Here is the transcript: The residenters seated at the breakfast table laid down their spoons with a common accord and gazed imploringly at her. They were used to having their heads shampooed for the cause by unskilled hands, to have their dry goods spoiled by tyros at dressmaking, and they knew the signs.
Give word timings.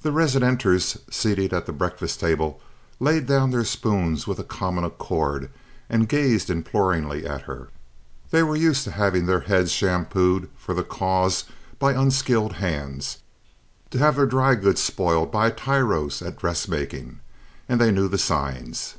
The 0.00 0.10
residenters 0.10 0.96
seated 1.12 1.52
at 1.52 1.66
the 1.66 1.72
breakfast 1.74 2.18
table 2.20 2.62
laid 2.98 3.26
down 3.26 3.50
their 3.50 3.66
spoons 3.66 4.26
with 4.26 4.38
a 4.38 4.42
common 4.42 4.84
accord 4.84 5.50
and 5.90 6.08
gazed 6.08 6.48
imploringly 6.48 7.26
at 7.26 7.42
her. 7.42 7.68
They 8.30 8.42
were 8.42 8.56
used 8.56 8.84
to 8.84 8.90
having 8.90 9.26
their 9.26 9.40
heads 9.40 9.70
shampooed 9.70 10.48
for 10.56 10.72
the 10.72 10.82
cause 10.82 11.44
by 11.78 11.92
unskilled 11.92 12.54
hands, 12.54 13.18
to 13.90 13.98
have 13.98 14.16
their 14.16 14.24
dry 14.24 14.54
goods 14.54 14.82
spoiled 14.82 15.30
by 15.30 15.50
tyros 15.50 16.22
at 16.22 16.38
dressmaking, 16.38 17.20
and 17.68 17.78
they 17.78 17.90
knew 17.92 18.08
the 18.08 18.16
signs. 18.16 18.94